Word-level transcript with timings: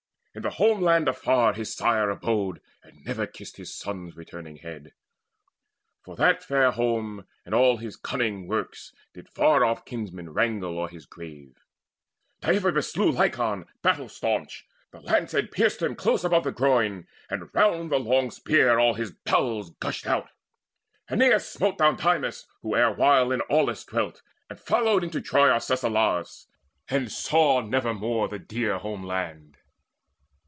In 0.33 0.43
the 0.43 0.51
home 0.51 0.79
land 0.81 1.09
afar 1.09 1.51
the 1.51 1.65
sire 1.65 2.09
abode, 2.09 2.61
And 2.83 3.03
never 3.03 3.27
kissed 3.27 3.57
his 3.57 3.73
son's 3.77 4.15
returning 4.15 4.55
head: 4.55 4.93
For 6.05 6.15
that 6.15 6.41
fair 6.41 6.71
home 6.71 7.27
and 7.45 7.53
all 7.53 7.75
his 7.75 7.97
cunning 7.97 8.47
works 8.47 8.93
Did 9.13 9.27
far 9.27 9.65
off 9.65 9.83
kinsmen 9.83 10.29
wrangle 10.31 10.79
o'er 10.79 10.87
his 10.87 11.05
grave. 11.05 11.57
Deiphobus 12.39 12.89
slew 12.93 13.11
Lycon 13.11 13.65
battle 13.81 14.07
staunch: 14.07 14.65
The 14.91 15.01
lance 15.01 15.33
head 15.33 15.51
pierced 15.51 15.81
him 15.81 15.95
close 15.95 16.23
above 16.23 16.45
the 16.45 16.53
groin, 16.53 17.07
And 17.29 17.53
round 17.53 17.91
the 17.91 17.99
long 17.99 18.31
spear 18.31 18.79
all 18.79 18.93
his 18.93 19.11
bowels 19.11 19.71
gushed 19.81 20.07
out. 20.07 20.29
Aeneas 21.09 21.49
smote 21.51 21.77
down 21.77 21.97
Dymas, 21.97 22.45
who 22.61 22.77
erewhile 22.77 23.33
In 23.33 23.41
Aulis 23.49 23.83
dwelt, 23.83 24.21
and 24.49 24.57
followed 24.57 25.03
unto 25.03 25.19
Troy 25.19 25.49
Arcesilaus, 25.49 26.47
and 26.87 27.11
saw 27.11 27.59
never 27.59 27.93
more 27.93 28.29
The 28.29 28.39
dear 28.39 28.77
home 28.77 29.03
land. 29.03 29.57